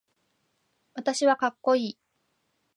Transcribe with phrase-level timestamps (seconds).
[0.95, 1.97] 私はかっこいい